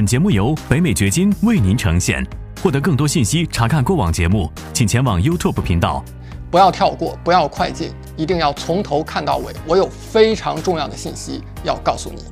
[0.00, 2.26] 本节目由北美掘金为您呈现。
[2.62, 6.02] 获得更多信息，查看过往节目，请前往 YouTube 频道。
[6.50, 9.52] 不要跳过，不要快进，一定要从头看到尾。
[9.66, 12.22] 我有非常重要的信息要告诉你。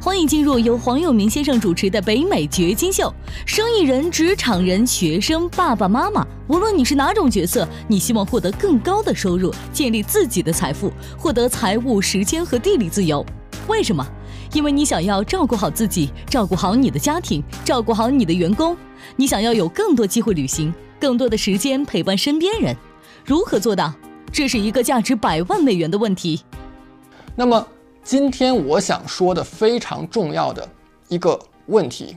[0.00, 3.12] 欢迎进入由黄永明先生主持的北美掘金秀。
[3.44, 13.22] 生意人、职场人、学生、爸爸妈妈，无论你是哪种角色，你希望获得更高的收入，建立自己的财富，获得财务、时间和地理自由。
[13.68, 14.02] 为什么？
[14.52, 18.76] 因为你想要照顾好自己，照顾好你的家庭，照顾好你的员工。
[19.16, 22.76] 你想要有更多机会旅行，更多的时间陪伴身边人。
[23.24, 23.92] 如何做到？
[24.32, 26.42] 这是一个价值百万美元的问题。
[27.34, 27.66] 那么。
[28.08, 30.68] 今天我想说的非常重要的
[31.08, 31.36] 一个
[31.66, 32.16] 问题，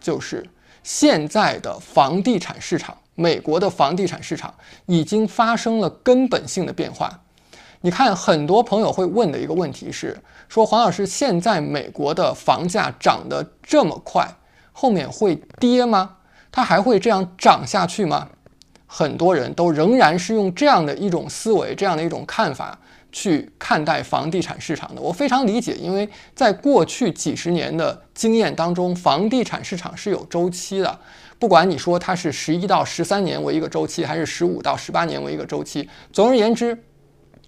[0.00, 0.48] 就是
[0.84, 4.54] 现在的房地产市场，美国的房地产市场
[4.86, 7.23] 已经发生了根本性的变化。
[7.80, 10.16] 你看，很多朋友会问的一个问题是：
[10.48, 14.28] 说黄老师，现在美国的房价涨得这么快，
[14.72, 16.16] 后面会跌吗？
[16.50, 18.28] 它还会这样涨下去吗？
[18.86, 22.78] 很多人都仍然是用这样的一种思维，这样的一种看法。
[23.16, 30.98] 去看待房地产市场的，我非常理解，因为在过去几十年的经验当中，房地产市场是有周期的。
[31.38, 36.76] 不管你说它是十一到十三年为一个周期，还是十五到十八年为一个周期，总而言之，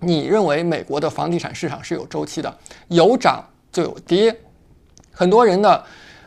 [0.00, 2.56] 你认为美国的房地产市场是有周期的，
[2.89, 4.36] 有涨就有跌。
[5.11, 5.84] 很多人的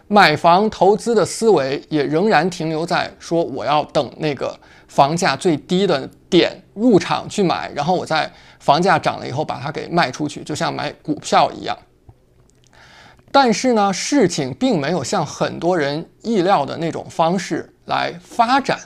[0.08, 8.32] 买房投资的思维也仍然停留在说，我要等那个房价最低的点入场去买，然后我在。
[8.60, 11.76] 房价涨了以后，把它给卖出去，就像买股票一样。
[13.32, 18.78] 但是呢，事情并没有像很多人意料的那种方式来发展。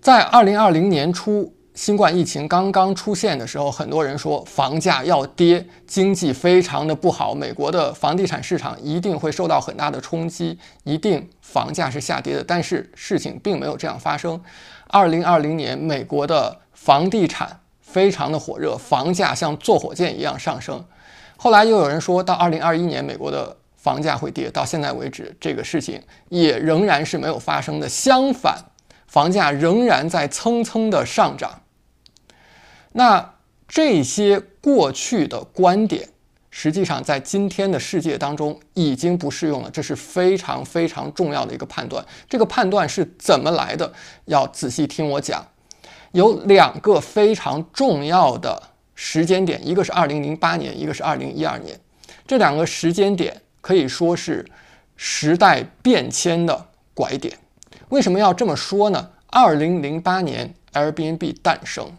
[0.00, 12.44] 在二零二零年初，新冠疫情刚刚出现的时候，很多人说房价要跌，经济非常的不好，美国的房地产市场一定会受到很大的冲击，一定房价是下跌的。
[12.44, 14.40] 但是事情并没有这样发生。
[14.88, 17.58] 二零二零年，美国的房地产。
[17.80, 20.82] 非常的火热，房价像坐火箭一样上升。
[21.36, 27.86] 后来又有人说到二零二一年美国的房价会跌，到现在为止，这个事情也仍然是没有发生的。
[27.86, 28.56] 相反，
[29.08, 31.60] 房价仍然在蹭蹭的上涨。
[32.92, 33.34] 那
[33.66, 36.08] 这些过去的观点，
[36.50, 39.70] 实际上在今天的世界当中已经不适用了。
[39.70, 42.04] 这是非常非常重要的一个判断。
[42.28, 43.90] 这个判断是怎么来的？
[44.26, 45.46] 要仔细听我讲。
[46.12, 48.62] 有两个非常重要的
[48.94, 51.78] 时间点，一个是二零零八年，一个是二零一二年。
[52.26, 54.44] 这两个时间点可以说是
[54.94, 57.38] 时代变迁的拐点。
[57.88, 59.08] 为什么要这么说呢？
[59.28, 61.90] 二零零八年，Airbnb 诞生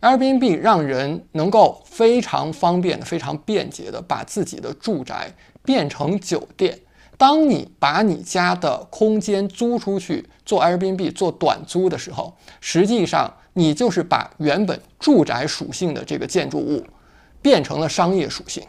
[0.00, 6.78] ，Airbnb 让人能够非常方便的、非常便捷的把自己的住宅变成酒店。
[7.16, 16.86] 当你把你家的空间租出去做 Airbnb 做短租的时候，实际上你就是把原本住宅属性的这个建筑物
[17.42, 18.66] 变成了商业属性，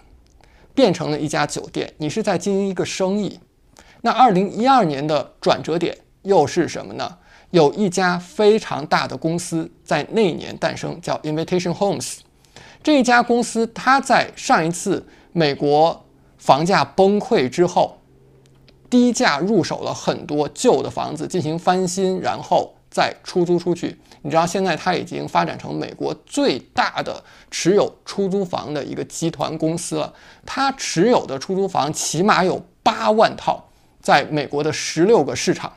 [0.74, 1.94] 变成了一家酒店。
[1.98, 3.40] 你是在经营一个生意。
[4.02, 7.18] 那二零一二年的转折点又是什么呢？
[7.52, 12.18] 有一家非常大的公司在那年诞生，叫 Invitation Homes。
[12.84, 16.06] 这一家公司它在上一次美国
[16.38, 17.98] 房价崩溃之后。
[18.90, 23.98] 低价入手了很多旧的房子进行翻新，然后再出租出去。
[24.22, 30.14] 你知道现在它已经发展成美国最大的持有出租房的一个集团公司了。
[30.46, 33.64] 它持有的出租房起码有八万套，
[34.02, 35.72] 在美国的十六个市场，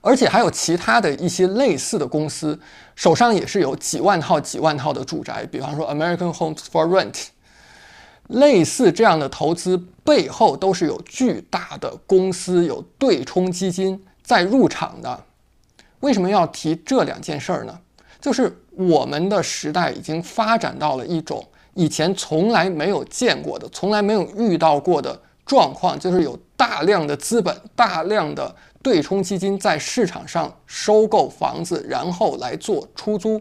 [0.00, 2.58] 而且还有其他的一些类似的公司
[2.94, 7.26] 手上也是有几万套、几万套的住宅，比方说 American Homes for Rent。
[8.28, 15.24] 类似这样的投资背后都是有巨大的公司、有对冲基金在入场的。
[16.00, 17.78] 为什么要提这两件事儿呢？
[18.20, 21.42] 就是我们的时代已经发展到了一种
[21.72, 33.40] 以前从来没有见过的、从来没有遇到过的状况，就是有大量的资本、大量的对冲基金在市场上收购房子，然后来做出租。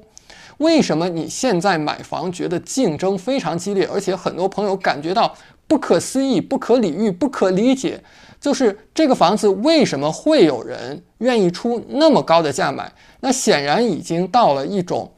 [0.57, 5.33] 为什么你现在买房觉得竞争非常激烈，而且很多朋友感觉到
[5.67, 8.03] 不可思议、不可理喻、不可理解？
[8.41, 12.91] 就是这个房子为什么会有人愿意出那么高的价买？
[13.19, 15.11] 那显然已经到了一种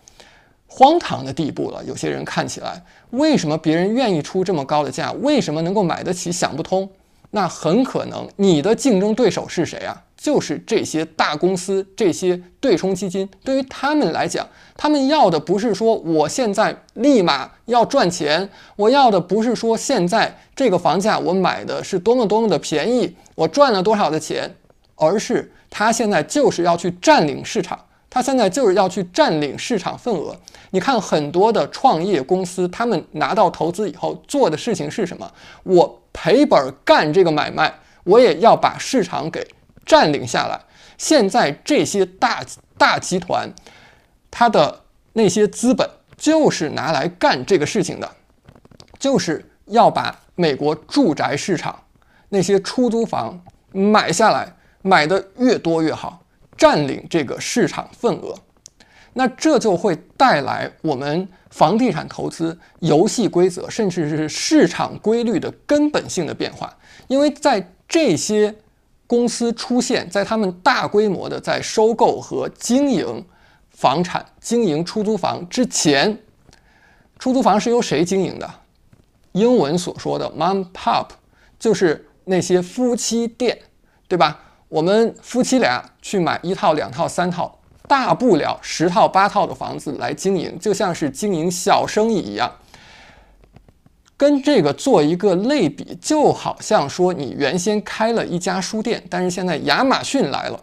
[0.67, 1.83] 荒唐的地步了。
[1.85, 5.11] 有些人看起来，为什么别人愿意出这么高的价？
[5.13, 6.31] 为什么能够买得起？
[6.31, 6.89] 想不通。
[7.31, 10.03] 那很可能你的竞争对手是谁啊？
[10.21, 14.45] 就是这些大公司、这些对冲基金，对于他们来讲，
[14.75, 24.53] 他们要的不是说我现在立马要赚钱，我要的不是说现在这个房价我买的是多么多么的便宜，我赚了多少的钱，
[24.95, 27.79] 而是他现在就是要去占领市场，
[28.09, 30.35] 他现在就是要去占领市场份额。
[30.71, 35.31] 你看很多的创业公司，他们拿到投资以后做的事情是什么？
[35.63, 37.73] 我赔本干这个买卖，
[38.03, 39.47] 我也要把市场给。
[39.89, 40.61] 占领下来。
[40.99, 42.45] 现在这些大
[42.77, 43.51] 大集团，
[44.29, 44.81] 它的
[45.13, 48.11] 那些资本就是拿来干这个事情的，
[48.99, 51.83] 就是要把美国住宅市场
[52.27, 53.41] 那些出租房
[53.71, 54.53] 买下来，
[54.83, 56.21] 买的越多越好，
[56.55, 58.35] 占领这个市场份额。
[59.13, 66.77] 那这就会带来我们房地产投资游戏规则，甚至是市场规律的根本性的变化，
[67.07, 68.53] 因为在这些。
[69.09, 73.25] 公司出现在他们大规模的在收购和经营
[73.71, 76.15] 房产、经营出租房之前，
[77.17, 78.47] 出租房是由谁经营的？
[79.31, 81.07] 英文所说的 mom pop
[81.57, 83.57] 就是那些夫妻店，
[84.07, 84.39] 对吧？
[84.67, 87.57] 我们夫妻俩去买一套、两套、三套，
[87.87, 92.51] 大不了十套、八套的房子来经营，就像是经营小生意一样。
[94.19, 100.59] 跟这个做一个类比，就好像说你原先开了一家书店，但是现在亚马逊来了，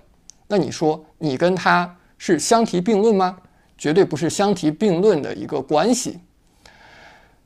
[0.49, 3.39] 那你说你跟他是相提并论吗？
[3.79, 6.19] 绝对不是相提并论的一个关系。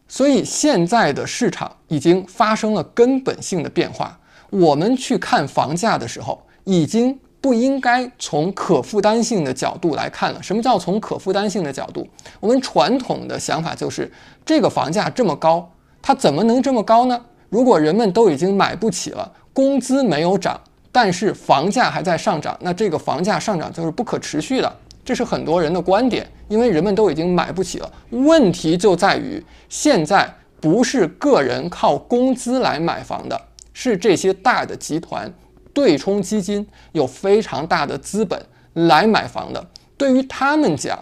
[0.08, 4.18] 所以现在的市场已经发生了根本性的变化。
[4.50, 10.42] 我们去看房价的时候，已经不应该从可负担性的角度来看了。
[10.42, 12.04] 什么叫从可负担性的角度？
[12.40, 14.12] 我们传统的想法就是
[14.44, 15.70] 这个房价这么高。
[16.02, 17.20] 它怎么能这么高呢？
[17.48, 20.60] 如果人们都已经买不起了，工资没有涨，
[20.92, 24.72] 但是房价还在上涨，那这个房价上涨就是不可持续的。
[25.04, 27.92] 这是很多人的观点，因为人们都已经买不起了。
[28.10, 33.40] 问题就在于，现在不是个人靠工资来买房的，
[33.72, 35.32] 是这些大的集团、
[35.72, 38.40] 对冲基金有非常大的资本
[38.74, 39.66] 来买房的。
[39.96, 40.98] 对于他们讲，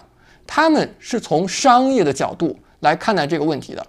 [0.46, 3.86] 他们是从商业的角度来看待这个问题的。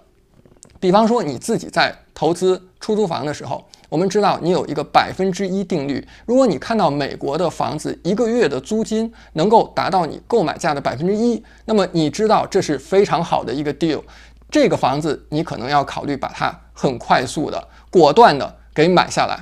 [0.80, 6.04] 比方说你自己在投资出租房的时候，我们知道你有一个百分之一定律。
[6.24, 14.02] 如果你看到美国的房子一个月的租金能够达到你购买价的百分之一，那么你知道这是非常好的一个 deal。
[14.50, 19.38] 这个房子你可能要考虑把它很快速的、果断的给买下来。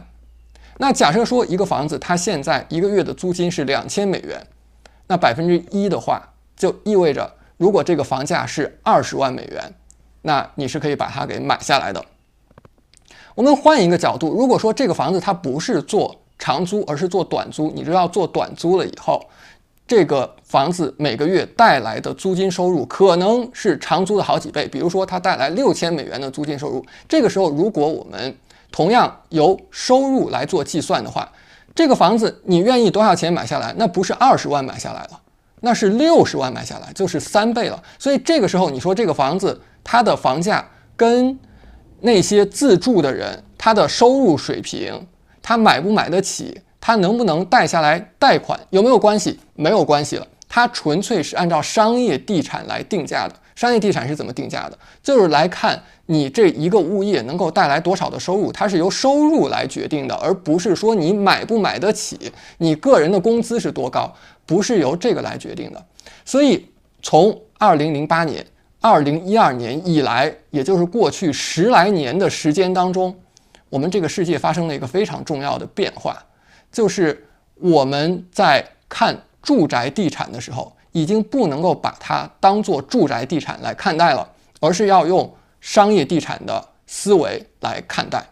[0.79, 4.44] 那假设说一个房子它现在一个月的租金是两千美元，
[5.06, 6.20] 那百分之一的话
[6.56, 9.73] 就意味着，如果这个房价是二十万美元。
[10.23, 12.05] 那你是可以把它给买下来的。
[13.35, 19.25] 我们换一个角度，如果说这个房子它不是做长租，而是做短租，你知道做短租了以后，
[19.87, 24.67] 这个房子每个月带来的租金收入可能是长租的好几倍。
[24.67, 28.37] 比如说它带来六千美元的租金收入，这个时候如果我们
[28.73, 31.31] 同样由收入来做计算的话，
[31.76, 33.73] 这个房子你愿意多少钱买下来？
[33.79, 35.20] 那不是二十万买下来了，
[35.61, 37.81] 那是六十万买下来，就是三倍了。
[38.00, 39.61] 所以这个时候你说这个房子。
[39.82, 41.38] 它的房价跟
[42.00, 45.06] 那些自住的人，他的收入水平，
[45.42, 49.36] 他买不买得起，他能不能贷下来贷款，有没有关系？
[49.54, 53.34] 没有关系了，它纯粹是按照商业地产来定价的。
[53.56, 54.78] 商业地产是怎么定价的？
[55.02, 64.14] 就是来看你这一个物业能够带来多少的收入，它是由收入来决定的，而不是说你买不买得起，你个人的工资是多高，
[64.46, 65.84] 不是由这个来决定的。
[66.24, 66.69] 所以
[67.03, 68.46] 从二零零八年。
[68.81, 73.13] 二零一二年以来，也就是过去十来年的时间当中，
[73.69, 76.17] 我们这个世界发生了一个非常重要的变化，
[76.70, 84.29] 就是我们在看住宅地产的时候，已经不能够把它当做住宅地产来看待了，
[84.61, 85.29] 而是要用
[85.61, 88.25] 商业地产的思维来看待。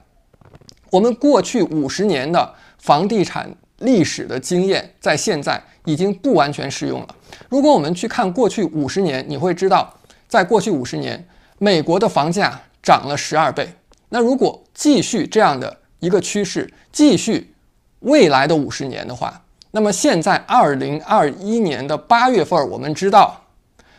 [0.91, 7.09] 我们过去五十年的房地产历史的经验，在现在已经不完全适用了。
[7.49, 9.93] 如果我们去看过去五十年，你会知道。
[10.29, 11.27] 在过去五十年，
[11.59, 13.69] 美国的房价涨了十二倍。
[14.09, 17.55] 那如果继续这样的一个趋势，继续
[18.01, 23.41] 未来的五十年的话，那么现在二零二一年的八月份，我们知道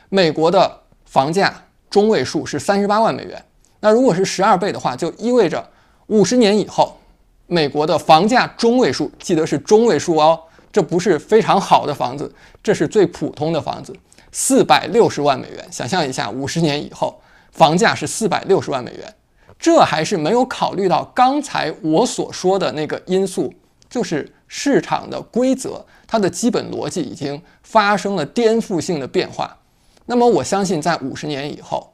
[0.09, 1.53] 美国的房价
[1.89, 3.43] 中位数是三十八万美元。
[3.79, 5.63] 那如果是十二倍的话，就意味着
[6.07, 6.97] 五十年以后，
[7.45, 10.39] 美国的房价中位数，记得是中位数哦，
[10.71, 13.93] 这不是非常好的房子，这是最普通的房子。
[14.39, 17.19] 四百六十万美元，想象一下，五十年以后
[17.53, 19.15] 房价是四百六十万美元，
[19.57, 23.51] 这还是没有考虑到刚才我所说的那个因素
[23.89, 29.57] 就是市场的规则，它的基本逻辑已经发生了颠覆性的变化。
[30.05, 31.91] 那么我相信，在五十年以后，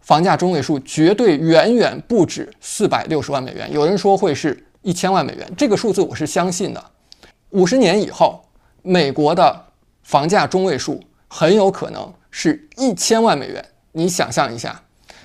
[0.00, 3.72] 房价中位数绝对远远不止四百六十万美元。
[3.72, 6.84] 有人说会是一千万美元，这个数字我是相信的。
[7.52, 8.44] 五十年以后，
[8.82, 9.64] 美国的
[10.02, 11.02] 房价中位数
[11.36, 13.64] 很有可能是一千万美元。
[13.90, 14.80] 你想象一下，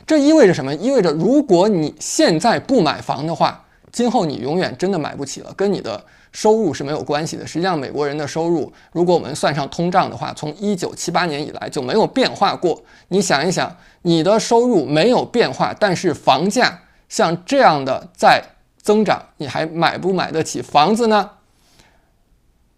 [0.07, 0.73] 这意味着什么？
[0.73, 7.45] 意味着如果你现在不买房的话，今后你永远真的买不起了，跟你的收入是没有关系的。
[7.45, 12.81] 实际上，美国人的收入，如果我们算上通胀的话，从一九七八年以来就没有变化过。
[13.09, 18.43] 你想一想，你的收入没有变化，但是房价像这样的在
[18.81, 21.29] 增长，你还买不买得起房子呢？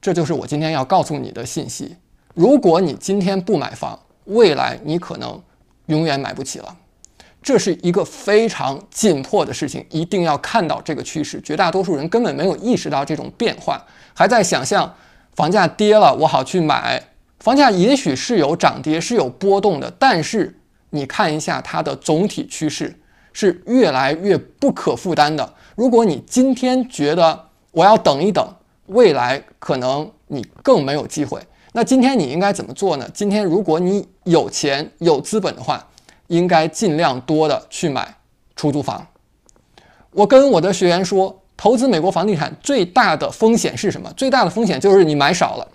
[0.02, 1.96] 这就是我今天要告诉你的信息。
[2.42, 5.40] 如果你今天不买房，未来你可能
[5.86, 6.76] 永远买不起了。
[7.44, 11.40] 这是一个非常紧迫的事情，一定要看到这个趋势。
[11.42, 13.80] 绝大多数人根本没有意识到这种变化，
[14.16, 14.92] 还在想象
[15.36, 17.00] 房价跌了我好去买。
[17.42, 23.00] 房价也许是有涨跌，是有波动的，但是你看一下它的总体趋势
[23.34, 25.54] 是越来越不可负担的。
[25.76, 27.40] 如果你今天觉得
[27.72, 28.44] 我要等一等，
[28.88, 31.40] 未来可能你更没有机会。
[31.72, 33.10] 那今天你应该怎么做呢？
[33.14, 35.88] 今天如果你有钱有资本的话。
[36.32, 38.16] 应该尽量多的去买
[38.56, 39.06] 出租房。
[40.12, 44.10] 我跟我的学员说，投资美国房地产最大的风险是什么？
[44.16, 45.68] 最大的风险就是你买少了，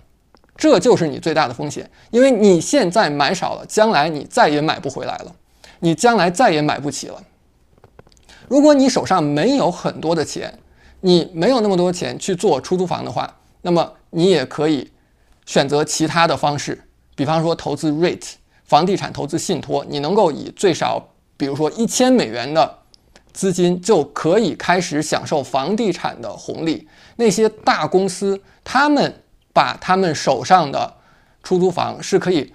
[0.55, 1.87] 这就是你最大的风险。
[2.09, 5.35] 因为你现在买少了，将来你再也买不回来了，
[5.81, 7.21] 你将来再也买不起了。
[8.47, 10.57] 如果你手上没有很多的钱，
[11.01, 14.89] 你没有那么多钱去做出租房的话，那么你也可以
[15.47, 16.79] 选择其他的方式，
[17.15, 18.33] 比方说投资 REIT。
[18.65, 21.01] 房地产投资信托，你能够以最少，
[21.37, 22.79] 比如说一千美元的
[23.31, 26.85] 资金，就可以开始享受房地产的红利。
[27.15, 29.23] 那些大公司，他们
[29.53, 30.93] 把他们手上的
[31.41, 32.53] 出租房是可以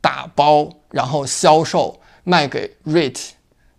[0.00, 3.28] 打包，然后销售卖给 REIT。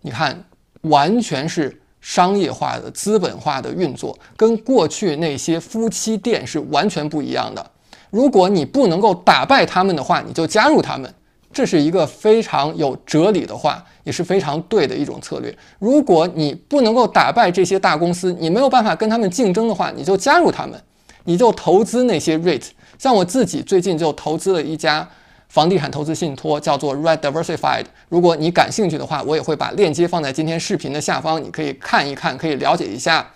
[0.00, 0.42] 你看，
[0.80, 7.70] 完全是商业化的、资本化的运作，跟过去那些夫妻店是完全不一样的。
[8.14, 11.12] 如果你不能够打败他们的话，你就加入他们。
[11.52, 15.52] 这是一个非常有哲理的话，也是非常对的一种策略。
[15.80, 20.80] 如果你不能够打败这些大公司，你没有办法跟他们竞争的话，你就加入他们，
[21.24, 22.62] 你就投资那些 REIT。
[23.00, 25.08] 像我自己最近就投资了一家
[25.48, 27.86] 房地产投资信托，叫做 Red Diversified。
[28.08, 33.28] 如果你感兴趣的话，我也会把链接放在今天视频的下方，你可以看一看，可以了解一下。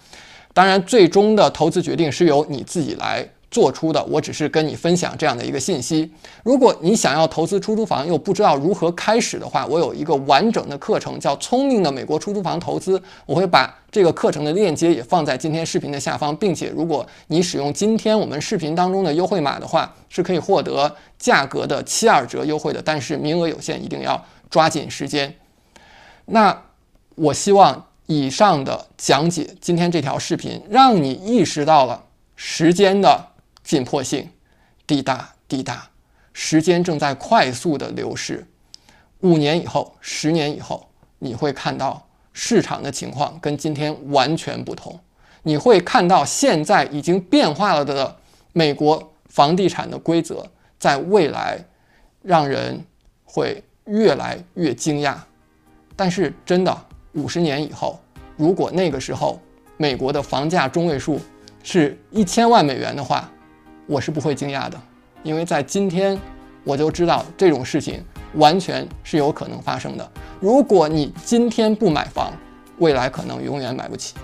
[0.55, 3.29] 当然，最终的投资决定是由你自己来。
[3.51, 6.11] 做出的，我只是跟你分享这样的一个信息。
[6.43, 22.83] 如果你想要投资出租房又不知道如何开始的话，我有一个完整的课程叫《聪明的美国出租房投资》，我会把这个课程的链接也放在今天视频的下方，并且如果你使用今天我们视频当中的优惠码的话，是可以获得价格的七二折优惠的。
[22.85, 25.35] 但是名额有限，一定要抓紧时间。
[26.27, 26.65] 那
[27.15, 32.05] 我希望以上的讲解，今天这条视频让你意识到了
[32.37, 33.25] 时间的。
[33.69, 34.27] 紧迫性，
[34.87, 35.87] 滴答滴答，
[36.33, 38.47] 时间正在快速的流逝。
[39.21, 44.99] 五年以后，十年以后，你会看到市场的情况跟今天完全不同。
[45.43, 48.17] 你会看到现在已经变化了的
[48.55, 51.63] 美国房地产的规则，在未来
[52.23, 52.83] 让人
[53.23, 55.15] 会越来越惊讶。
[55.95, 58.01] 但是，真的，五十年以后，
[58.39, 59.39] 如果那个时候
[59.77, 61.21] 美国的房价中位数
[61.63, 63.31] 是一千万美元的话，
[63.89, 64.79] 我是不会惊讶的，
[65.23, 66.17] 因为在今天，
[66.63, 68.05] 我就知道这种事情
[68.35, 70.13] 完全是有可能发生的。
[70.39, 72.31] 如果你今天不买房，
[72.77, 74.15] 未来可能永远买不起。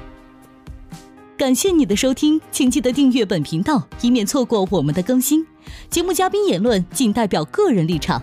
[1.38, 5.44] 感谢你的收听，请记得订阅本频道，以免错过我们的更新。
[5.88, 8.22] 节目嘉宾言论仅代表个人立场。